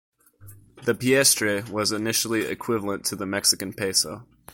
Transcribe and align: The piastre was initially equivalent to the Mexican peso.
The 0.83 0.95
piastre 0.95 1.63
was 1.69 1.91
initially 1.91 2.47
equivalent 2.47 3.05
to 3.05 3.15
the 3.15 3.27
Mexican 3.27 3.71
peso. 3.71 4.25